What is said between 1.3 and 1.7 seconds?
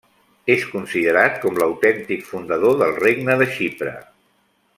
com